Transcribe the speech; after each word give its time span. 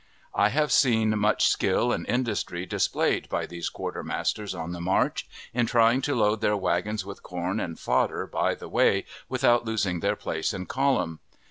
I 0.33 0.49
have 0.49 0.71
seen 0.71 1.15
much 1.19 1.47
skill 1.47 1.91
and 1.91 2.07
industry 2.07 2.65
displayed 2.65 3.29
by 3.29 3.45
these 3.45 3.69
quarter 3.69 4.01
masters 4.01 4.55
on 4.55 4.71
the 4.71 4.81
march, 4.81 5.27
in 5.53 5.67
trying 5.67 6.01
to 6.01 6.15
load 6.15 6.41
their 6.41 6.57
wagons 6.57 7.05
with 7.05 7.21
corn 7.21 7.59
and 7.59 7.79
fodder 7.79 8.25
by 8.25 8.55
the 8.55 8.67
way 8.67 9.05
without 9.29 9.63
losing 9.63 9.99
their 9.99 10.15
place 10.15 10.55
in 10.55 10.65
column. 10.65 11.19